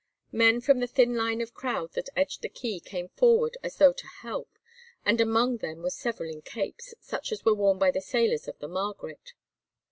[0.31, 3.93] Men from the thin line of crowd that edged the quay came forward as though
[3.93, 4.49] to help,
[5.05, 8.57] and among them were several in capes, such as were worn by the sailors of
[8.57, 9.33] the Margaret.